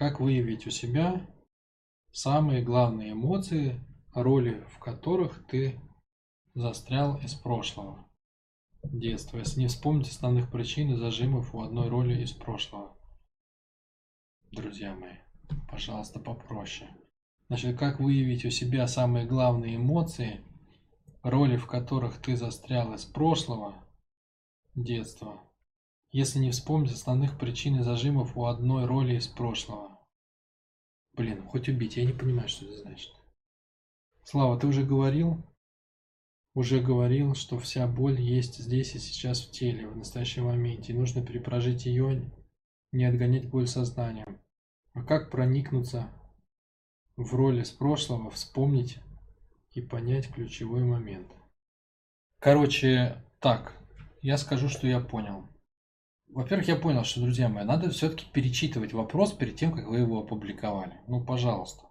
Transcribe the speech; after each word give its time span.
как 0.00 0.18
выявить 0.18 0.66
у 0.66 0.70
себя 0.70 1.28
самые 2.10 2.62
главные 2.62 3.12
эмоции, 3.12 3.78
роли 4.14 4.64
в 4.70 4.78
которых 4.78 5.46
ты 5.46 5.78
застрял 6.54 7.18
из 7.18 7.34
прошлого 7.34 8.08
детства, 8.82 9.36
если 9.36 9.60
не 9.60 9.66
вспомнить 9.66 10.08
основных 10.08 10.50
причин 10.50 10.94
и 10.94 10.96
зажимов 10.96 11.54
у 11.54 11.60
одной 11.60 11.90
роли 11.90 12.22
из 12.22 12.32
прошлого. 12.32 12.96
Друзья 14.50 14.94
мои, 14.94 15.16
пожалуйста, 15.68 16.18
попроще. 16.18 16.88
Значит, 17.48 17.78
как 17.78 18.00
выявить 18.00 18.46
у 18.46 18.50
себя 18.50 18.86
самые 18.86 19.26
главные 19.26 19.76
эмоции, 19.76 20.40
роли 21.22 21.58
в 21.58 21.66
которых 21.66 22.22
ты 22.22 22.36
застрял 22.36 22.94
из 22.94 23.04
прошлого 23.04 23.74
детства, 24.74 25.42
если 26.12 26.38
не 26.38 26.50
вспомнить 26.50 26.92
основных 26.92 27.38
причин 27.38 27.78
и 27.78 27.82
зажимов 27.82 28.36
у 28.36 28.46
одной 28.46 28.86
роли 28.86 29.16
из 29.16 29.28
прошлого. 29.28 29.98
Блин, 31.14 31.42
хоть 31.46 31.68
убить, 31.68 31.96
я 31.96 32.04
не 32.04 32.12
понимаю, 32.12 32.48
что 32.48 32.66
это 32.66 32.78
значит. 32.82 33.12
Слава, 34.24 34.58
ты 34.58 34.66
уже 34.66 34.84
говорил, 34.84 35.42
уже 36.54 36.80
говорил, 36.80 37.34
что 37.34 37.58
вся 37.58 37.86
боль 37.86 38.20
есть 38.20 38.58
здесь 38.58 38.94
и 38.94 38.98
сейчас 38.98 39.40
в 39.40 39.50
теле, 39.50 39.86
в 39.86 39.96
настоящем 39.96 40.44
моменте, 40.44 40.92
и 40.92 40.96
нужно 40.96 41.24
перепрожить 41.24 41.86
ее, 41.86 42.30
не 42.92 43.04
отгонять 43.04 43.48
боль 43.48 43.66
сознанием. 43.66 44.40
А 44.92 45.02
как 45.02 45.30
проникнуться 45.30 46.10
в 47.16 47.34
роли 47.34 47.62
с 47.62 47.70
прошлого, 47.70 48.30
вспомнить 48.30 48.98
и 49.72 49.80
понять 49.80 50.32
ключевой 50.32 50.82
момент? 50.82 51.28
Короче, 52.40 53.22
так, 53.38 53.76
я 54.22 54.36
скажу, 54.38 54.68
что 54.68 54.86
я 54.86 55.00
понял. 55.00 55.44
Во-первых, 56.32 56.68
я 56.68 56.76
понял, 56.76 57.04
что, 57.04 57.20
друзья 57.20 57.48
мои, 57.48 57.64
надо 57.64 57.90
все-таки 57.90 58.24
перечитывать 58.32 58.92
вопрос 58.92 59.32
перед 59.32 59.56
тем, 59.56 59.72
как 59.72 59.88
вы 59.88 59.98
его 59.98 60.20
опубликовали. 60.20 60.94
Ну, 61.08 61.22
пожалуйста. 61.24 61.84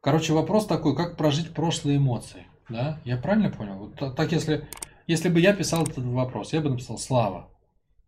Короче, 0.00 0.34
вопрос 0.34 0.66
такой, 0.66 0.94
как 0.94 1.16
прожить 1.16 1.54
прошлые 1.54 1.96
эмоции. 1.96 2.46
Да? 2.68 3.00
Я 3.04 3.16
правильно 3.16 3.50
понял? 3.50 3.78
Вот 3.78 4.16
так, 4.16 4.32
если, 4.32 4.68
если 5.06 5.28
бы 5.28 5.40
я 5.40 5.54
писал 5.54 5.84
этот 5.84 6.04
вопрос, 6.04 6.52
я 6.52 6.60
бы 6.60 6.70
написал 6.70 6.98
«Слава». 6.98 7.48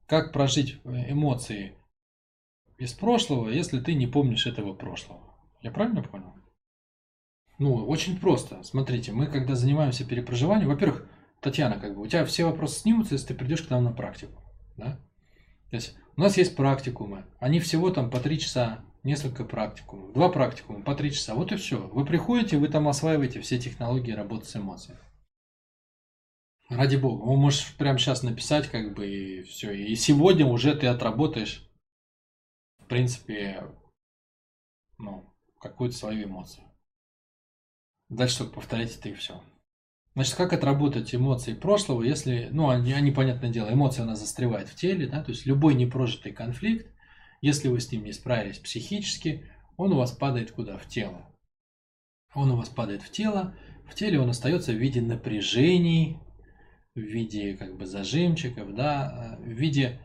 Как 0.06 0.32
прожить 0.32 0.80
э, 0.84 1.12
эмоции 1.12 1.74
из 2.76 2.92
прошлого, 2.92 3.48
если 3.48 3.80
ты 3.80 3.94
не 3.94 4.06
помнишь 4.06 4.46
этого 4.46 4.74
прошлого? 4.74 5.34
Я 5.62 5.70
правильно 5.70 6.02
понял? 6.02 6.34
Ну, 7.58 7.74
очень 7.86 8.18
просто. 8.18 8.62
Смотрите, 8.64 9.12
мы 9.12 9.28
когда 9.28 9.54
занимаемся 9.54 10.04
перепроживанием, 10.04 10.68
во-первых, 10.68 11.08
Татьяна, 11.40 11.78
как 11.78 11.94
бы 11.94 12.02
у 12.02 12.06
тебя 12.06 12.26
все 12.26 12.44
вопросы 12.44 12.80
снимутся, 12.80 13.14
если 13.14 13.28
ты 13.28 13.34
придешь 13.34 13.62
к 13.62 13.70
нам 13.70 13.84
на 13.84 13.92
практику. 13.92 14.42
Да? 14.76 15.00
То 15.74 15.78
есть 15.78 15.96
у 16.16 16.20
нас 16.20 16.36
есть 16.36 16.54
практикумы, 16.54 17.24
они 17.40 17.58
всего 17.58 17.90
там 17.90 18.08
по 18.08 18.20
три 18.20 18.38
часа, 18.38 18.84
несколько 19.02 19.42
практикумов, 19.42 20.12
два 20.12 20.28
практикума 20.28 20.84
по 20.84 20.94
три 20.94 21.10
часа, 21.10 21.34
вот 21.34 21.50
и 21.50 21.56
все. 21.56 21.88
Вы 21.88 22.04
приходите, 22.06 22.58
вы 22.58 22.68
там 22.68 22.86
осваиваете 22.86 23.40
все 23.40 23.58
технологии 23.58 24.12
работы 24.12 24.46
с 24.46 24.54
эмоциями. 24.54 25.00
Ради 26.68 26.94
бога, 26.94 27.24
вы 27.24 27.36
можешь 27.36 27.74
прямо 27.74 27.98
сейчас 27.98 28.22
написать, 28.22 28.70
как 28.70 28.94
бы, 28.94 29.04
и 29.04 29.42
все. 29.42 29.72
И 29.72 29.96
сегодня 29.96 30.46
уже 30.46 30.76
ты 30.76 30.86
отработаешь, 30.86 31.68
в 32.78 32.84
принципе, 32.86 33.64
ну, 34.98 35.24
какую-то 35.60 35.96
свою 35.96 36.28
эмоцию. 36.28 36.64
Дальше 38.10 38.38
только 38.38 38.54
повторять 38.54 38.94
это 38.94 39.08
и 39.08 39.14
все. 39.14 39.42
Значит, 40.14 40.36
как 40.36 40.52
отработать 40.52 41.12
эмоции 41.12 41.54
прошлого, 41.54 42.02
если, 42.02 42.48
ну, 42.52 42.68
они, 42.68 42.92
они, 42.92 43.10
понятное 43.10 43.50
дело, 43.50 43.72
эмоция, 43.72 44.04
она 44.04 44.14
застревает 44.14 44.68
в 44.68 44.76
теле, 44.76 45.08
да, 45.08 45.22
то 45.24 45.32
есть 45.32 45.44
любой 45.44 45.74
непрожитый 45.74 46.32
конфликт, 46.32 46.86
если 47.40 47.68
вы 47.68 47.80
с 47.80 47.90
ним 47.90 48.04
не 48.04 48.12
справились 48.12 48.58
психически, 48.58 49.50
он 49.76 49.92
у 49.92 49.96
вас 49.96 50.12
падает 50.12 50.52
куда? 50.52 50.78
В 50.78 50.86
тело. 50.86 51.28
Он 52.32 52.52
у 52.52 52.56
вас 52.56 52.68
падает 52.68 53.02
в 53.02 53.10
тело, 53.10 53.56
в 53.86 53.94
теле 53.94 54.20
он 54.20 54.30
остается 54.30 54.72
в 54.72 54.76
виде 54.76 55.00
напряжений, 55.00 56.20
в 56.94 57.00
виде 57.00 57.56
как 57.56 57.76
бы 57.76 57.84
зажимчиков, 57.84 58.72
да, 58.74 59.36
в 59.40 59.48
виде, 59.48 60.00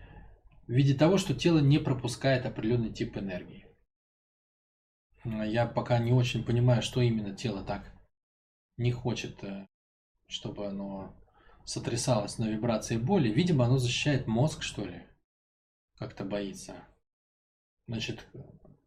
в 0.67 0.71
виде 0.71 0.95
того, 0.95 1.17
что 1.19 1.35
тело 1.35 1.59
не 1.59 1.77
пропускает 1.77 2.47
определенный 2.47 2.91
тип 2.91 3.15
энергии. 3.17 3.67
Я 5.23 5.67
пока 5.67 5.99
не 5.99 6.13
очень 6.13 6.43
понимаю, 6.43 6.81
что 6.81 7.01
именно 7.01 7.35
тело 7.35 7.63
так 7.63 7.93
не 8.77 8.91
хочет 8.91 9.43
э, 9.43 9.67
чтобы 10.29 10.67
оно 10.67 11.13
сотрясалось 11.65 12.37
на 12.37 12.45
вибрации 12.45 12.97
боли. 12.97 13.29
Видимо, 13.29 13.65
оно 13.65 13.77
защищает 13.77 14.27
мозг, 14.27 14.61
что 14.61 14.85
ли. 14.85 15.03
Как-то 15.97 16.23
боится. 16.23 16.75
Значит, 17.87 18.25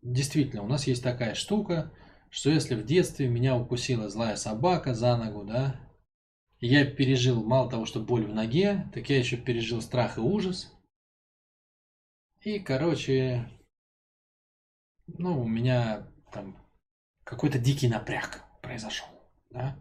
действительно, 0.01 0.63
у 0.63 0.69
нас 0.69 0.87
есть 0.87 1.03
такая 1.03 1.35
штука, 1.35 1.93
что 2.31 2.49
если 2.49 2.75
в 2.75 2.87
детстве 2.87 3.29
меня 3.29 3.57
укусила 3.57 4.09
злая 4.09 4.37
собака 4.37 4.95
за 4.95 5.17
ногу, 5.17 5.45
да, 5.45 5.79
я 6.61 6.87
пережил 6.87 7.45
мало 7.45 7.69
того, 7.69 7.85
что 7.85 8.01
боль 8.01 8.25
в 8.25 8.33
ноге, 8.33 8.89
так 8.95 9.11
я 9.11 9.19
еще 9.19 9.37
пережил 9.37 9.83
страх 9.83 10.17
и 10.17 10.21
ужас. 10.21 10.73
И, 12.41 12.61
короче, 12.61 13.51
ну, 15.07 15.43
у 15.43 15.47
меня 15.47 16.09
там 16.33 16.57
какой-то 17.25 17.59
дикий 17.59 17.89
напряг 17.89 18.45
произошел, 18.63 19.09
да. 19.51 19.77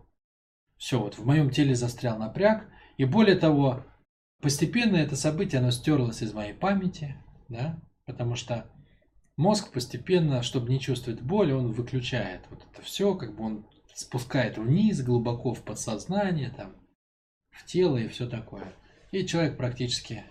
Все, 0.81 0.99
вот 0.99 1.19
в 1.19 1.25
моем 1.27 1.51
теле 1.51 1.75
застрял 1.75 2.17
напряг. 2.17 2.67
И 2.97 3.05
более 3.05 3.35
того, 3.35 3.85
постепенно 4.41 4.95
это 4.95 5.15
событие, 5.15 5.59
оно 5.59 5.69
стерлось 5.69 6.23
из 6.23 6.33
моей 6.33 6.53
памяти, 6.53 7.23
да, 7.49 7.79
потому 8.07 8.33
что 8.33 8.65
мозг 9.37 9.71
постепенно, 9.71 10.41
чтобы 10.41 10.69
не 10.69 10.79
чувствовать 10.79 11.21
боли, 11.21 11.51
он 11.51 11.71
выключает 11.71 12.47
вот 12.49 12.65
это 12.65 12.81
все, 12.81 13.13
как 13.13 13.35
бы 13.35 13.43
он 13.43 13.67
спускает 13.93 14.57
вниз, 14.57 15.03
глубоко 15.03 15.53
в 15.53 15.61
подсознание, 15.61 16.49
там, 16.49 16.75
в 17.51 17.63
тело 17.67 17.97
и 17.97 18.07
все 18.07 18.27
такое. 18.27 18.73
И 19.11 19.23
человек 19.27 19.57
практически, 19.57 20.23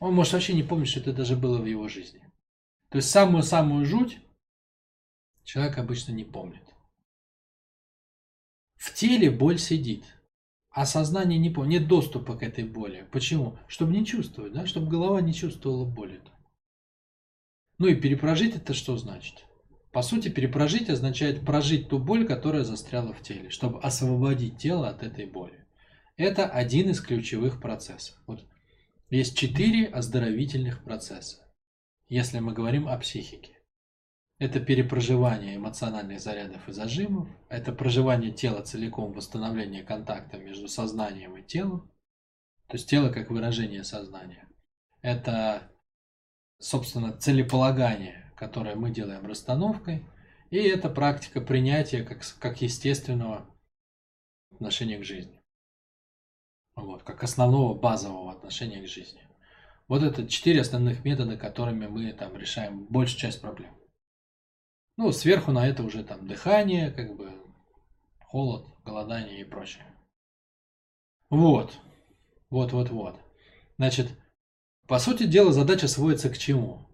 он 0.00 0.12
может 0.12 0.32
вообще 0.32 0.54
не 0.54 0.64
помнить, 0.64 0.88
что 0.88 0.98
это 0.98 1.12
даже 1.12 1.36
было 1.36 1.58
в 1.58 1.66
его 1.66 1.86
жизни. 1.86 2.20
То 2.90 2.96
есть 2.96 3.10
самую-самую 3.10 3.86
жуть 3.86 4.18
человек 5.44 5.78
обычно 5.78 6.10
не 6.10 6.24
помнит. 6.24 6.67
В 8.88 8.94
теле 8.94 9.30
боль 9.30 9.58
сидит, 9.58 10.02
а 10.70 10.86
сознание 10.86 11.38
не 11.38 11.50
помнит, 11.50 11.80
нет 11.80 11.88
доступа 11.88 12.38
к 12.38 12.42
этой 12.42 12.64
боли. 12.64 13.06
Почему? 13.12 13.58
Чтобы 13.66 13.92
не 13.92 14.06
чувствовать, 14.06 14.54
да? 14.54 14.66
чтобы 14.66 14.88
голова 14.88 15.20
не 15.20 15.34
чувствовала 15.34 15.84
боли. 15.84 16.22
Ну 17.76 17.88
и 17.88 17.94
перепрожить 17.94 18.56
это 18.56 18.72
что 18.72 18.96
значит? 18.96 19.44
По 19.92 20.00
сути, 20.00 20.30
перепрожить 20.30 20.88
означает 20.88 21.44
прожить 21.44 21.90
ту 21.90 21.98
боль, 21.98 22.26
которая 22.26 22.64
застряла 22.64 23.12
в 23.12 23.20
теле, 23.20 23.50
чтобы 23.50 23.78
освободить 23.80 24.56
тело 24.56 24.88
от 24.88 25.02
этой 25.02 25.26
боли. 25.26 25.66
Это 26.16 26.46
один 26.46 26.88
из 26.88 27.02
ключевых 27.02 27.60
процессов. 27.60 28.16
Вот 28.26 28.42
есть 29.10 29.36
четыре 29.36 29.84
оздоровительных 29.84 30.82
процесса, 30.82 31.46
если 32.08 32.38
мы 32.38 32.54
говорим 32.54 32.88
о 32.88 32.96
психике. 32.96 33.57
Это 34.38 34.60
перепроживание 34.60 35.56
эмоциональных 35.56 36.20
зарядов 36.20 36.68
и 36.68 36.72
зажимов, 36.72 37.28
это 37.48 37.72
проживание 37.72 38.30
тела 38.30 38.62
целиком, 38.62 39.12
восстановление 39.12 39.82
контакта 39.82 40.38
между 40.38 40.68
сознанием 40.68 41.36
и 41.36 41.42
телом, 41.42 41.90
то 42.68 42.76
есть 42.76 42.88
тело 42.88 43.10
как 43.10 43.30
выражение 43.30 43.82
сознания. 43.82 44.46
Это, 45.02 45.72
собственно, 46.60 47.16
целеполагание, 47.16 48.32
которое 48.36 48.76
мы 48.76 48.90
делаем 48.90 49.26
расстановкой, 49.26 50.06
и 50.50 50.58
это 50.58 50.88
практика 50.88 51.40
принятия 51.40 52.04
как, 52.04 52.20
как 52.38 52.62
естественного 52.62 53.44
отношения 54.52 54.98
к 54.98 55.04
жизни. 55.04 55.42
Вот, 56.76 57.02
как 57.02 57.24
основного 57.24 57.74
базового 57.74 58.30
отношения 58.30 58.80
к 58.82 58.88
жизни. 58.88 59.22
Вот 59.88 60.04
это 60.04 60.28
четыре 60.28 60.60
основных 60.60 61.04
метода, 61.04 61.36
которыми 61.36 61.88
мы 61.88 62.12
там 62.12 62.36
решаем 62.36 62.84
большую 62.84 63.18
часть 63.18 63.40
проблем. 63.40 63.77
Ну, 64.98 65.12
сверху 65.12 65.52
на 65.52 65.64
это 65.64 65.84
уже 65.84 66.02
там 66.02 66.26
дыхание, 66.26 66.90
как 66.90 67.16
бы 67.16 67.30
холод, 68.18 68.66
голодание 68.84 69.40
и 69.40 69.44
прочее. 69.44 69.86
Вот. 71.30 71.78
Вот, 72.50 72.72
вот, 72.72 72.90
вот. 72.90 73.20
Значит, 73.76 74.10
по 74.88 74.98
сути 74.98 75.22
дела, 75.22 75.52
задача 75.52 75.86
сводится 75.86 76.30
к 76.30 76.36
чему? 76.36 76.88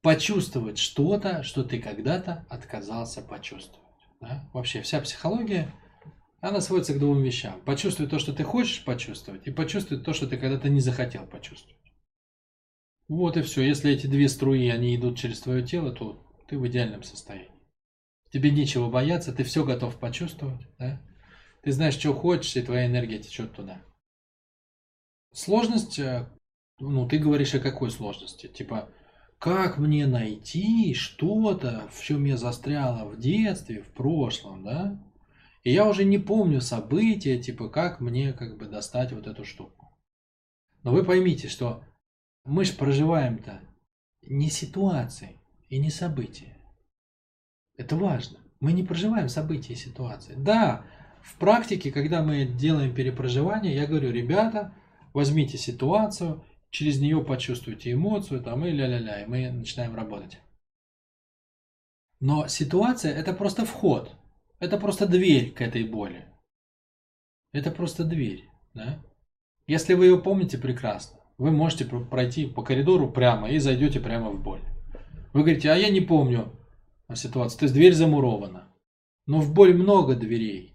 Почувствовать 0.00 0.78
что-то, 0.78 1.42
что 1.42 1.62
ты 1.62 1.78
когда-то 1.78 2.46
отказался 2.48 3.20
почувствовать. 3.20 3.86
Да? 4.22 4.48
Вообще 4.54 4.80
вся 4.80 4.98
психология, 5.02 5.70
она 6.40 6.62
сводится 6.62 6.94
к 6.94 6.98
двум 6.98 7.22
вещам. 7.22 7.60
Почувствовать 7.66 8.10
то, 8.10 8.18
что 8.18 8.32
ты 8.32 8.42
хочешь 8.42 8.82
почувствовать, 8.86 9.46
и 9.46 9.50
почувствовать 9.50 10.02
то, 10.02 10.14
что 10.14 10.26
ты 10.26 10.38
когда-то 10.38 10.70
не 10.70 10.80
захотел 10.80 11.26
почувствовать. 11.26 11.76
Вот 13.06 13.36
и 13.36 13.42
все. 13.42 13.60
Если 13.60 13.92
эти 13.92 14.06
две 14.06 14.30
струи, 14.30 14.70
они 14.70 14.96
идут 14.96 15.18
через 15.18 15.40
твое 15.40 15.62
тело, 15.62 15.92
то 15.92 16.26
ты 16.50 16.58
в 16.58 16.66
идеальном 16.66 17.04
состоянии. 17.04 17.48
Тебе 18.32 18.50
нечего 18.50 18.90
бояться, 18.90 19.32
ты 19.32 19.44
все 19.44 19.64
готов 19.64 19.96
почувствовать, 19.98 20.66
да? 20.78 21.00
Ты 21.62 21.70
знаешь, 21.70 21.94
что 21.94 22.12
хочешь, 22.12 22.56
и 22.56 22.62
твоя 22.62 22.86
энергия 22.86 23.20
течет 23.20 23.54
туда. 23.54 23.80
Сложность, 25.32 26.00
э, 26.00 26.28
ну, 26.80 27.06
ты 27.08 27.18
говоришь 27.18 27.54
о 27.54 27.60
какой 27.60 27.90
сложности? 27.92 28.48
Типа, 28.48 28.88
как 29.38 29.78
мне 29.78 30.08
найти 30.08 30.92
что-то, 30.94 31.88
в 31.92 32.02
чем 32.02 32.24
я 32.24 32.36
застряла 32.36 33.08
в 33.08 33.18
детстве, 33.20 33.82
в 33.82 33.92
прошлом, 33.92 34.64
да? 34.64 35.00
И 35.62 35.72
я 35.72 35.86
уже 35.86 36.04
не 36.04 36.18
помню 36.18 36.60
события, 36.60 37.40
типа, 37.40 37.68
как 37.68 38.00
мне 38.00 38.32
как 38.32 38.58
бы 38.58 38.66
достать 38.66 39.12
вот 39.12 39.28
эту 39.28 39.44
штуку. 39.44 39.96
Но 40.82 40.90
вы 40.90 41.04
поймите, 41.04 41.46
что 41.48 41.84
мы 42.44 42.64
же 42.64 42.72
проживаем-то 42.72 43.60
не 44.22 44.50
ситуации 44.50 45.39
и 45.70 45.78
не 45.78 45.88
события. 45.88 46.54
Это 47.76 47.96
важно. 47.96 48.38
Мы 48.60 48.74
не 48.74 48.82
проживаем 48.82 49.30
события 49.30 49.72
и 49.72 49.76
ситуации. 49.76 50.34
Да, 50.36 50.84
в 51.22 51.36
практике, 51.36 51.90
когда 51.90 52.22
мы 52.22 52.44
делаем 52.44 52.94
перепроживание, 52.94 53.74
я 53.74 53.86
говорю, 53.86 54.10
ребята, 54.10 54.74
возьмите 55.14 55.56
ситуацию, 55.56 56.44
через 56.68 57.00
нее 57.00 57.24
почувствуйте 57.24 57.92
эмоцию, 57.92 58.42
там 58.42 58.66
и 58.66 58.70
ля-ля-ля, 58.70 59.22
и 59.22 59.26
мы 59.26 59.50
начинаем 59.50 59.94
работать. 59.94 60.40
Но 62.18 62.48
ситуация 62.48 63.14
это 63.14 63.32
просто 63.32 63.64
вход, 63.64 64.14
это 64.58 64.76
просто 64.76 65.06
дверь 65.06 65.52
к 65.52 65.62
этой 65.62 65.84
боли. 65.84 66.26
Это 67.52 67.70
просто 67.70 68.04
дверь, 68.04 68.48
да? 68.74 69.02
Если 69.66 69.94
вы 69.94 70.06
ее 70.06 70.20
помните 70.20 70.58
прекрасно, 70.58 71.18
вы 71.38 71.50
можете 71.50 71.86
пройти 71.86 72.46
по 72.46 72.62
коридору 72.62 73.10
прямо 73.10 73.48
и 73.50 73.58
зайдете 73.58 74.00
прямо 74.00 74.30
в 74.30 74.42
боль. 74.42 74.62
Вы 75.32 75.42
говорите, 75.42 75.70
а 75.70 75.76
я 75.76 75.90
не 75.90 76.00
помню 76.00 76.52
ситуацию, 77.14 77.58
то 77.58 77.64
есть 77.64 77.74
дверь 77.74 77.94
замурована. 77.94 78.68
Но 79.26 79.40
в 79.40 79.52
боль 79.52 79.74
много 79.74 80.14
дверей. 80.16 80.74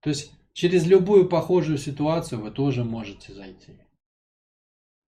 То 0.00 0.10
есть 0.10 0.32
через 0.52 0.86
любую 0.86 1.28
похожую 1.28 1.78
ситуацию 1.78 2.40
вы 2.40 2.50
тоже 2.50 2.84
можете 2.84 3.34
зайти. 3.34 3.72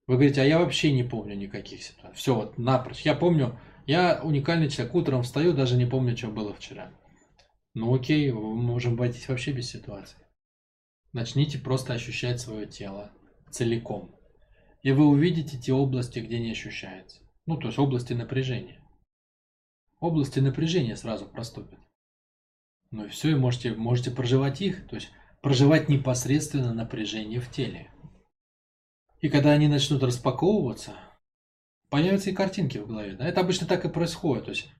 Вы 0.06 0.14
говорите, 0.14 0.40
а 0.40 0.44
я 0.44 0.58
вообще 0.58 0.92
не 0.92 1.04
помню 1.04 1.36
никаких 1.36 1.82
ситуаций. 1.82 2.16
Все, 2.16 2.34
вот 2.34 2.58
напрочь. 2.58 3.02
Я 3.02 3.14
помню, 3.14 3.58
я 3.86 4.20
уникальный 4.22 4.70
человек. 4.70 4.94
Утром 4.94 5.22
встаю, 5.22 5.52
даже 5.52 5.76
не 5.76 5.86
помню, 5.86 6.16
что 6.16 6.28
было 6.28 6.54
вчера. 6.54 6.92
Ну 7.74 7.94
окей, 7.94 8.32
мы 8.32 8.54
можем 8.54 8.94
обойтись 8.94 9.28
вообще 9.28 9.52
без 9.52 9.70
ситуации. 9.70 10.18
Начните 11.12 11.58
просто 11.58 11.92
ощущать 11.92 12.40
свое 12.40 12.66
тело 12.66 13.12
целиком. 13.50 14.14
И 14.82 14.92
вы 14.92 15.06
увидите 15.06 15.58
те 15.58 15.72
области, 15.72 16.20
где 16.20 16.40
не 16.40 16.52
ощущается. 16.52 17.20
Ну, 17.48 17.56
то 17.56 17.68
есть 17.68 17.78
области 17.78 18.12
напряжения. 18.12 18.78
Области 20.00 20.38
напряжения 20.38 20.96
сразу 20.96 21.24
проступят. 21.24 21.80
Ну 22.90 23.06
и 23.06 23.08
все, 23.08 23.30
и 23.30 23.34
можете, 23.36 23.72
можете 23.72 24.10
проживать 24.10 24.60
их, 24.60 24.86
то 24.86 24.96
есть 24.96 25.10
проживать 25.40 25.88
непосредственно 25.88 26.74
напряжение 26.74 27.40
в 27.40 27.50
теле. 27.50 27.90
И 29.22 29.30
когда 29.30 29.52
они 29.52 29.66
начнут 29.66 30.02
распаковываться, 30.02 30.92
появятся 31.88 32.28
и 32.28 32.34
картинки 32.34 32.76
в 32.76 32.86
голове. 32.86 33.16
Да? 33.16 33.26
Это 33.26 33.40
обычно 33.40 33.66
так 33.66 33.82
и 33.86 33.88
происходит. 33.88 34.44
То 34.44 34.50
есть, 34.50 34.70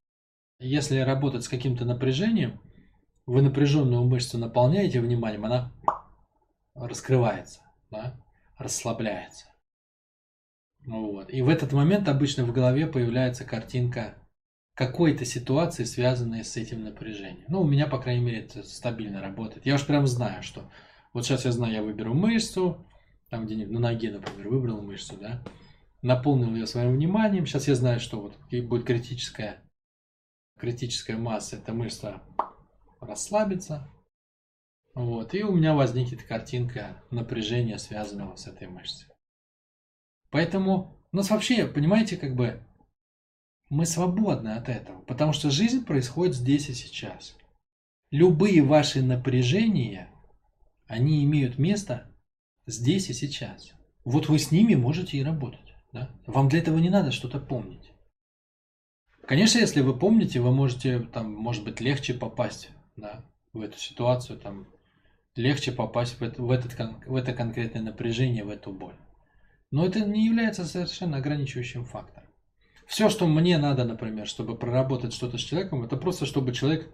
если 0.58 0.98
работать 0.98 1.44
с 1.44 1.48
каким-то 1.48 1.86
напряжением, 1.86 2.60
вы 3.24 3.40
напряженную 3.40 4.04
мышцу 4.04 4.36
наполняете 4.36 5.00
вниманием, 5.00 5.46
она 5.46 5.72
раскрывается, 6.74 7.62
да? 7.90 8.22
расслабляется. 8.58 9.46
Вот. 10.88 11.30
И 11.30 11.42
в 11.42 11.50
этот 11.50 11.72
момент 11.72 12.08
обычно 12.08 12.44
в 12.44 12.52
голове 12.52 12.86
появляется 12.86 13.44
картинка 13.44 14.14
какой-то 14.74 15.26
ситуации, 15.26 15.84
связанной 15.84 16.44
с 16.44 16.56
этим 16.56 16.82
напряжением. 16.82 17.44
Ну, 17.48 17.60
у 17.60 17.68
меня, 17.68 17.86
по 17.86 17.98
крайней 17.98 18.24
мере, 18.24 18.40
это 18.40 18.62
стабильно 18.62 19.20
работает. 19.20 19.66
Я 19.66 19.74
уж 19.74 19.84
прям 19.84 20.06
знаю, 20.06 20.42
что 20.42 20.70
вот 21.12 21.26
сейчас 21.26 21.44
я 21.44 21.52
знаю, 21.52 21.74
я 21.74 21.82
выберу 21.82 22.14
мышцу, 22.14 22.86
там 23.28 23.44
где-нибудь 23.44 23.72
на 23.72 23.80
ноге, 23.80 24.12
например, 24.12 24.48
выбрал 24.48 24.80
мышцу, 24.80 25.18
да, 25.20 25.42
наполнил 26.00 26.54
ее 26.54 26.66
своим 26.66 26.94
вниманием. 26.94 27.44
Сейчас 27.44 27.68
я 27.68 27.74
знаю, 27.74 28.00
что 28.00 28.20
вот 28.20 28.38
будет 28.50 28.86
критическая, 28.86 29.62
критическая 30.58 31.16
масса, 31.16 31.56
эта 31.56 31.74
мышца 31.74 32.22
расслабится. 33.00 33.90
Вот, 34.94 35.34
и 35.34 35.42
у 35.42 35.52
меня 35.52 35.74
возникнет 35.74 36.22
картинка 36.22 37.02
напряжения, 37.10 37.76
связанного 37.78 38.36
с 38.36 38.46
этой 38.46 38.68
мышцей. 38.68 39.07
Поэтому 40.30 40.98
у 41.12 41.16
нас 41.16 41.30
вообще, 41.30 41.66
понимаете, 41.66 42.16
как 42.16 42.34
бы 42.34 42.62
мы 43.70 43.86
свободны 43.86 44.50
от 44.50 44.68
этого, 44.68 45.00
потому 45.02 45.32
что 45.32 45.50
жизнь 45.50 45.84
происходит 45.84 46.34
здесь 46.34 46.68
и 46.68 46.74
сейчас. 46.74 47.36
Любые 48.10 48.62
ваши 48.62 49.02
напряжения, 49.02 50.08
они 50.86 51.24
имеют 51.24 51.58
место 51.58 52.10
здесь 52.66 53.10
и 53.10 53.12
сейчас. 53.12 53.72
Вот 54.04 54.28
вы 54.28 54.38
с 54.38 54.50
ними 54.50 54.74
можете 54.74 55.18
и 55.18 55.24
работать. 55.24 55.74
Да? 55.92 56.10
Вам 56.26 56.48
для 56.48 56.60
этого 56.60 56.78
не 56.78 56.90
надо 56.90 57.12
что-то 57.12 57.38
помнить. 57.40 57.92
Конечно, 59.26 59.58
если 59.58 59.82
вы 59.82 59.98
помните, 59.98 60.40
вы 60.40 60.50
можете, 60.54 61.00
там, 61.00 61.34
может 61.34 61.64
быть, 61.64 61.80
легче 61.80 62.14
попасть 62.14 62.70
да, 62.96 63.22
в 63.52 63.60
эту 63.60 63.78
ситуацию, 63.78 64.38
там, 64.38 64.66
легче 65.36 65.70
попасть 65.72 66.18
в 66.18 66.22
это, 66.22 66.42
в, 66.42 66.50
этот, 66.50 66.74
в 67.06 67.14
это 67.14 67.34
конкретное 67.34 67.82
напряжение, 67.82 68.44
в 68.44 68.48
эту 68.48 68.72
боль. 68.72 68.94
Но 69.70 69.84
это 69.84 70.00
не 70.00 70.24
является 70.24 70.64
совершенно 70.64 71.18
ограничивающим 71.18 71.84
фактором. 71.84 72.28
Все, 72.86 73.10
что 73.10 73.26
мне 73.26 73.58
надо, 73.58 73.84
например, 73.84 74.26
чтобы 74.26 74.56
проработать 74.56 75.12
что-то 75.12 75.36
с 75.36 75.42
человеком, 75.42 75.82
это 75.82 75.98
просто, 75.98 76.24
чтобы 76.24 76.54
человек, 76.54 76.90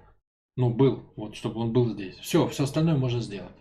ну, 0.57 0.71
был, 0.71 1.13
вот, 1.15 1.37
чтобы 1.37 1.61
он 1.61 1.73
был 1.73 1.89
здесь. 1.93 2.17
Все, 2.17 2.49
все 2.49 2.65
остальное 2.65 2.97
можно 2.97 3.21
сделать. 3.21 3.55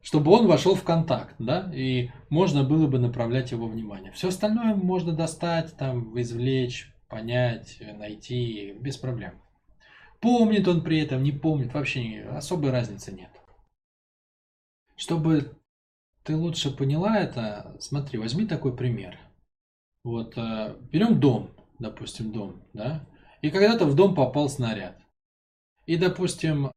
Чтобы 0.00 0.32
он 0.32 0.46
вошел 0.46 0.74
в 0.74 0.84
контакт, 0.84 1.34
да, 1.38 1.70
и 1.74 2.10
можно 2.30 2.64
было 2.64 2.86
бы 2.86 2.98
направлять 2.98 3.50
его 3.50 3.66
внимание. 3.68 4.12
Все 4.12 4.28
остальное 4.28 4.74
можно 4.74 5.12
достать, 5.12 5.76
там, 5.76 6.18
извлечь, 6.18 6.90
понять, 7.08 7.82
найти, 7.98 8.72
без 8.80 8.96
проблем. 8.96 9.34
Помнит 10.20 10.66
он 10.68 10.82
при 10.82 11.00
этом, 11.00 11.22
не 11.22 11.32
помнит, 11.32 11.74
вообще 11.74 12.26
особой 12.30 12.70
разницы 12.70 13.12
нет. 13.12 13.30
Чтобы 14.96 15.58
ты 16.28 16.36
лучше 16.36 16.70
поняла 16.70 17.18
это, 17.18 17.74
смотри, 17.80 18.18
возьми 18.18 18.46
такой 18.46 18.76
пример– 18.76 19.18
вот, 20.04 20.36
э, 20.36 20.76
берем 20.90 21.20
дом, 21.20 21.50
допустим, 21.78 22.32
дом, 22.32 22.62
да, 22.72 23.06
и 23.42 23.50
когда-то 23.50 23.86
в 23.86 23.94
дом 23.94 24.14
попал 24.14 24.48
снаряд. 24.48 24.98
И, 25.86 25.96
допустим, 25.96 26.70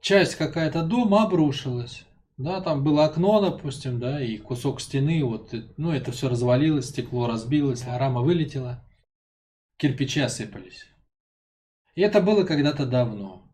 часть 0.00 0.36
какая-то 0.36 0.82
дома 0.82 1.24
обрушилась. 1.24 2.04
Да, 2.36 2.60
там 2.60 2.82
было 2.82 3.04
окно, 3.04 3.40
допустим, 3.40 4.00
да, 4.00 4.20
и 4.20 4.38
кусок 4.38 4.80
стены, 4.80 5.22
вот, 5.24 5.54
ну, 5.76 5.92
это 5.92 6.12
все 6.12 6.28
развалилось, 6.28 6.88
стекло 6.88 7.26
разбилось, 7.26 7.84
а 7.86 7.98
рама 7.98 8.22
вылетела, 8.22 8.82
кирпичи 9.76 10.20
осыпались. 10.20 10.86
И 11.94 12.00
это 12.00 12.22
было 12.22 12.44
когда-то 12.44 12.86
давно, 12.86 13.52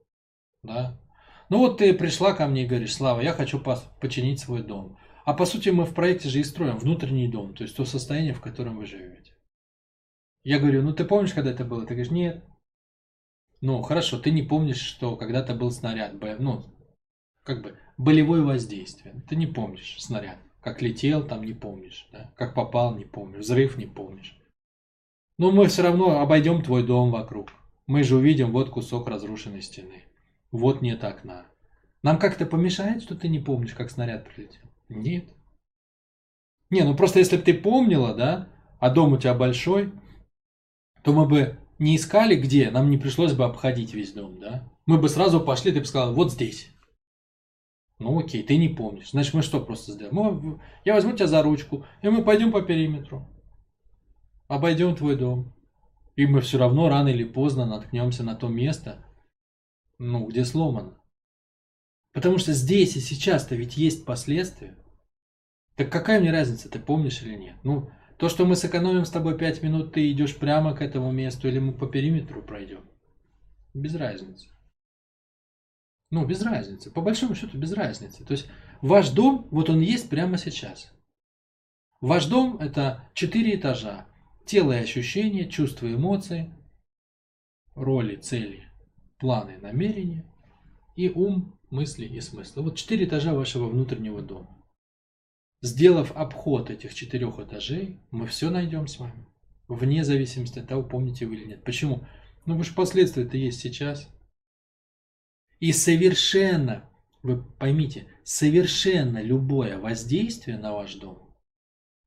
да. 0.63 1.01
Ну 1.49 1.59
вот 1.59 1.79
ты 1.79 1.95
пришла 1.95 2.33
ко 2.33 2.47
мне 2.47 2.65
и 2.65 2.67
говоришь, 2.67 2.95
Слава, 2.95 3.21
я 3.21 3.33
хочу 3.33 3.63
починить 4.01 4.41
свой 4.41 4.63
дом. 4.63 4.99
А 5.27 5.35
по 5.35 5.45
сути 5.45 5.71
мы 5.71 5.85
в 5.85 5.93
проекте 5.93 6.29
же 6.29 6.39
и 6.39 6.45
строим 6.45 6.79
внутренний 6.79 7.27
дом, 7.27 7.53
то 7.53 7.65
есть 7.65 7.77
то 7.77 7.85
состояние, 7.85 8.33
в 8.33 8.41
котором 8.41 8.77
вы 8.77 8.87
живете. 8.87 9.33
Я 10.45 10.61
говорю, 10.61 10.83
ну 10.83 10.93
ты 10.93 11.05
помнишь, 11.05 11.35
когда 11.35 11.51
это 11.51 11.65
было? 11.65 11.81
Ты 11.81 11.95
говоришь, 11.95 12.13
нет. 12.13 12.45
Ну, 13.61 13.83
хорошо, 13.83 14.21
ты 14.21 14.31
не 14.31 14.45
помнишь, 14.45 14.81
что 14.81 15.17
когда-то 15.17 15.57
был 15.57 15.73
снаряд, 15.73 16.13
ну, 16.39 16.65
как 17.43 17.65
бы, 17.65 17.77
болевое 17.97 18.43
воздействие. 18.43 19.21
Ты 19.29 19.35
не 19.35 19.49
помнишь 19.49 19.97
снаряд. 19.99 20.39
Как 20.61 20.81
летел, 20.81 21.27
там 21.27 21.43
не 21.43 21.55
помнишь, 21.55 22.09
да? 22.13 22.33
Как 22.37 22.55
попал, 22.55 22.95
не 22.95 23.05
помнишь. 23.05 23.41
Взрыв 23.41 23.79
не 23.79 23.87
помнишь. 23.87 24.39
Но 25.39 25.51
мы 25.51 25.67
все 25.67 25.83
равно 25.83 26.21
обойдем 26.21 26.63
твой 26.63 26.87
дом 26.87 27.11
вокруг. 27.11 27.53
Мы 27.89 28.05
же 28.05 28.15
увидим, 28.15 28.53
вот 28.53 28.71
кусок 28.71 29.09
разрушенной 29.09 29.63
стены. 29.63 30.05
Вот 30.53 30.83
нет 30.83 31.03
окна. 31.03 31.47
Нам 32.05 32.21
как-то 32.21 32.47
помешает, 32.47 33.03
что 33.03 33.17
ты 33.17 33.27
не 33.27 33.41
помнишь, 33.41 33.75
как 33.75 33.91
снаряд 33.91 34.29
прилетел? 34.29 34.63
Нет. 34.89 35.29
Не, 36.71 36.83
ну 36.83 36.97
просто 36.97 37.19
если 37.19 37.37
бы 37.37 37.43
ты 37.43 37.55
помнила, 37.55 38.15
да, 38.15 38.49
а 38.79 38.91
дом 38.91 39.13
у 39.13 39.19
тебя 39.19 39.35
большой, 39.35 39.93
то 41.03 41.13
мы 41.13 41.29
бы 41.29 41.59
не 41.79 41.97
искали 41.97 42.37
где, 42.37 42.71
нам 42.71 42.91
не 42.91 42.99
пришлось 42.99 43.33
бы 43.33 43.45
обходить 43.45 43.95
весь 43.95 44.13
дом, 44.13 44.39
да. 44.41 44.71
Мы 44.87 44.99
бы 44.99 45.09
сразу 45.09 45.41
пошли, 45.41 45.73
ты 45.73 45.81
бы 45.81 45.87
сказала, 45.87 46.13
вот 46.13 46.33
здесь. 46.33 46.71
Ну 47.99 48.19
окей, 48.19 48.43
ты 48.43 48.57
не 48.57 48.69
помнишь. 48.69 49.11
Значит, 49.11 49.35
мы 49.35 49.43
что 49.43 49.61
просто 49.61 49.93
сделаем? 49.93 50.15
Мы, 50.15 50.61
я 50.85 50.95
возьму 50.95 51.13
тебя 51.13 51.27
за 51.27 51.43
ручку, 51.43 51.87
и 52.03 52.09
мы 52.09 52.25
пойдем 52.25 52.53
по 52.53 52.63
периметру. 52.63 53.27
Обойдем 54.49 54.95
твой 54.95 55.17
дом. 55.17 55.55
И 56.15 56.27
мы 56.27 56.41
все 56.41 56.59
равно 56.59 56.89
рано 56.89 57.09
или 57.09 57.25
поздно 57.25 57.67
наткнемся 57.67 58.23
на 58.23 58.35
то 58.35 58.49
место, 58.49 59.05
ну, 59.99 60.27
где 60.27 60.45
сломано. 60.45 60.99
Потому 62.17 62.39
что 62.39 62.55
здесь 62.55 62.97
и 62.97 63.01
сейчас-то 63.01 63.57
ведь 63.57 63.77
есть 63.77 64.07
последствия. 64.07 64.75
Так 65.75 65.93
какая 65.93 66.19
мне 66.19 66.33
разница, 66.33 66.71
ты 66.71 66.79
помнишь 66.79 67.21
или 67.21 67.37
нет? 67.37 67.57
Ну, 67.63 67.91
то, 68.17 68.31
что 68.31 68.47
мы 68.47 68.57
сэкономим 68.57 69.05
с 69.05 69.11
тобой 69.11 69.37
5 69.37 69.63
минут, 69.63 69.93
ты 69.93 70.11
идешь 70.11 70.35
прямо 70.35 70.75
к 70.75 70.81
этому 70.81 71.13
месту, 71.13 71.47
или 71.47 71.59
мы 71.59 71.75
по 71.75 71.87
периметру 71.87 72.41
пройдем. 72.41 72.89
Без 73.75 73.95
разницы. 73.97 74.49
Ну, 76.11 76.25
без 76.25 76.41
разницы. 76.41 76.91
По 76.91 77.03
большому 77.03 77.35
счету, 77.35 77.59
без 77.59 77.75
разницы. 77.75 78.25
То 78.25 78.33
есть, 78.33 78.49
ваш 78.81 79.11
дом, 79.11 79.47
вот 79.51 79.69
он 79.69 79.81
есть 79.81 80.09
прямо 80.09 80.39
сейчас. 80.39 80.91
Ваш 82.01 82.25
дом– 82.25 82.57
это 82.61 83.11
4 83.13 83.57
этажа. 83.57 84.07
Тело 84.47 84.73
и 84.73 84.81
ощущения, 84.81 85.51
чувства 85.51 85.87
и 85.87 85.97
эмоции, 85.97 86.51
роли, 87.75 88.17
цели, 88.17 88.67
планы, 89.19 89.59
намерения 89.59 90.25
и 90.95 91.11
ум, 91.11 91.56
мысли 91.71 92.07
и 92.07 92.21
смыслы. 92.21 92.63
Вот 92.63 92.77
четыре 92.77 93.07
этажа 93.07 93.35
вашего 93.35 93.69
внутреннего 93.69 94.23
дома. 94.23 94.57
Сделав 95.63 96.13
обход 96.13 96.71
этих 96.71 96.95
четырех 96.95 97.39
этажей, 97.39 98.01
мы 98.11 98.27
все 98.27 98.51
найдем 98.51 98.87
с 98.87 98.99
вами. 98.99 99.27
Вне 99.69 100.05
зависимости 100.05 100.59
от 100.59 100.69
того, 100.69 100.83
помните 100.83 101.27
вы 101.27 101.37
или 101.37 101.47
нет. 101.47 101.65
Почему? 101.65 102.07
Ну, 102.45 102.55
потому 102.55 102.63
что 102.63 102.75
последствия-то 102.75 103.37
есть 103.37 103.61
сейчас. 103.61 104.09
И 105.59 105.73
совершенно, 105.73 106.89
вы 107.23 107.43
поймите, 107.43 108.07
совершенно 108.23 109.21
любое 109.21 109.79
воздействие 109.79 110.59
на 110.59 110.73
ваш 110.73 110.95
дом, 110.97 111.35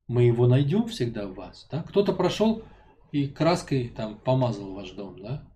мы 0.06 0.24
его 0.24 0.46
найдем 0.46 0.86
всегда 0.86 1.26
в 1.26 1.34
вас. 1.34 1.68
Да? 1.70 1.82
Кто-то 1.82 2.12
прошел 2.12 2.64
и 3.12 3.28
краской 3.28 3.88
там 3.88 4.18
помазал 4.18 4.72
ваш 4.72 4.90
дом, 4.92 5.20
да? 5.20 5.48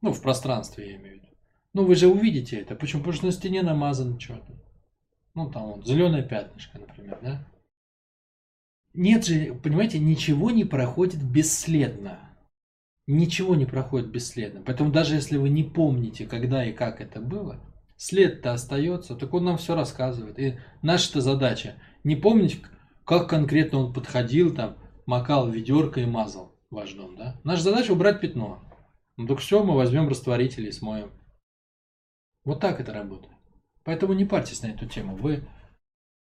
Ну, 0.00 0.12
в 0.12 0.20
пространстве 0.20 0.90
я 0.90 0.96
имею 0.96 1.20
в 1.20 1.22
виду. 1.22 1.31
Ну, 1.74 1.84
вы 1.84 1.94
же 1.94 2.08
увидите 2.08 2.56
это. 2.60 2.74
Почему? 2.74 3.00
Потому 3.00 3.14
что 3.14 3.26
на 3.26 3.32
стене 3.32 3.62
намазано 3.62 4.20
что-то. 4.20 4.52
Ну, 5.34 5.50
там 5.50 5.72
вот 5.72 5.86
зеленое 5.86 6.22
пятнышко, 6.22 6.78
например, 6.78 7.18
да? 7.22 7.48
Нет 8.94 9.24
же, 9.24 9.54
понимаете, 9.54 9.98
ничего 9.98 10.50
не 10.50 10.64
проходит 10.64 11.22
бесследно. 11.22 12.18
Ничего 13.06 13.54
не 13.54 13.64
проходит 13.64 14.10
бесследно. 14.10 14.62
Поэтому 14.64 14.92
даже 14.92 15.14
если 15.14 15.38
вы 15.38 15.48
не 15.48 15.64
помните, 15.64 16.26
когда 16.26 16.64
и 16.64 16.72
как 16.72 17.00
это 17.00 17.20
было, 17.20 17.58
след-то 17.96 18.52
остается, 18.52 19.16
так 19.16 19.32
он 19.32 19.44
нам 19.44 19.56
все 19.56 19.74
рассказывает. 19.74 20.38
И 20.38 20.58
наша-то 20.82 21.22
задача 21.22 21.76
не 22.04 22.16
помнить, 22.16 22.60
как 23.04 23.30
конкретно 23.30 23.78
он 23.78 23.94
подходил, 23.94 24.54
там, 24.54 24.76
макал 25.06 25.48
ведерко 25.48 26.00
и 26.00 26.06
мазал 26.06 26.52
ваш 26.70 26.92
дом, 26.92 27.16
да? 27.16 27.40
Наша 27.44 27.62
задача 27.62 27.92
убрать 27.92 28.20
пятно. 28.20 28.60
Ну 29.16 29.26
так 29.26 29.38
все, 29.38 29.64
мы 29.64 29.74
возьмем 29.74 30.08
растворитель 30.08 30.68
и 30.68 30.72
смоем. 30.72 31.10
Вот 32.44 32.60
так 32.60 32.80
это 32.80 32.92
работает. 32.92 33.36
Поэтому 33.84 34.12
не 34.12 34.24
парьтесь 34.24 34.62
на 34.62 34.68
эту 34.68 34.86
тему. 34.86 35.16
Вы, 35.16 35.44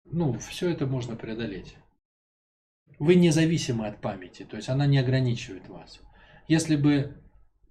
ну, 0.05 0.37
все 0.39 0.69
это 0.69 0.85
можно 0.85 1.15
преодолеть. 1.15 1.75
Вы 2.99 3.15
независимы 3.15 3.87
от 3.87 3.99
памяти, 3.99 4.43
то 4.43 4.55
есть 4.55 4.69
она 4.69 4.85
не 4.85 4.97
ограничивает 4.97 5.67
вас. 5.67 5.99
Если 6.47 6.75
бы 6.75 7.17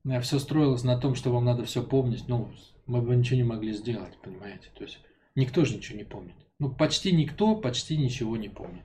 э, 0.04 0.20
все 0.20 0.38
строилось 0.38 0.84
на 0.84 0.98
том, 0.98 1.14
что 1.14 1.32
вам 1.32 1.44
надо 1.44 1.64
все 1.64 1.82
помнить, 1.82 2.28
ну, 2.28 2.50
мы 2.86 3.00
бы 3.00 3.16
ничего 3.16 3.36
не 3.36 3.44
могли 3.44 3.72
сделать, 3.72 4.18
понимаете? 4.22 4.68
То 4.76 4.84
есть 4.84 5.00
никто 5.34 5.64
же 5.64 5.76
ничего 5.76 5.96
не 5.96 6.04
помнит. 6.04 6.34
Ну, 6.58 6.70
почти 6.70 7.12
никто 7.12 7.56
почти 7.56 7.96
ничего 7.96 8.36
не 8.36 8.48
помнит. 8.48 8.84